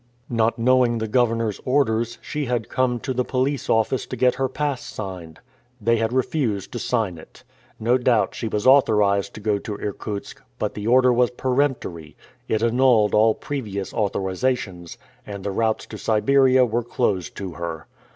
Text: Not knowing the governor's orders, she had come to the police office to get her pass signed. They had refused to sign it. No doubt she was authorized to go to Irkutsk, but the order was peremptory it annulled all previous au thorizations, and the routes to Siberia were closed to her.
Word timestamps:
Not 0.31 0.57
knowing 0.57 0.97
the 0.97 1.07
governor's 1.07 1.61
orders, 1.63 2.17
she 2.23 2.45
had 2.45 2.69
come 2.69 2.99
to 3.01 3.13
the 3.13 3.23
police 3.23 3.69
office 3.69 4.07
to 4.07 4.15
get 4.15 4.33
her 4.33 4.49
pass 4.49 4.81
signed. 4.83 5.39
They 5.79 5.97
had 5.97 6.11
refused 6.11 6.71
to 6.71 6.79
sign 6.79 7.19
it. 7.19 7.43
No 7.79 7.99
doubt 7.99 8.33
she 8.33 8.47
was 8.47 8.65
authorized 8.65 9.35
to 9.35 9.39
go 9.39 9.59
to 9.59 9.75
Irkutsk, 9.77 10.41
but 10.57 10.73
the 10.73 10.87
order 10.87 11.13
was 11.13 11.29
peremptory 11.29 12.17
it 12.47 12.63
annulled 12.63 13.13
all 13.13 13.35
previous 13.35 13.93
au 13.93 14.09
thorizations, 14.09 14.97
and 15.23 15.43
the 15.43 15.51
routes 15.51 15.85
to 15.85 15.99
Siberia 15.99 16.65
were 16.65 16.81
closed 16.81 17.35
to 17.37 17.51
her. 17.51 17.85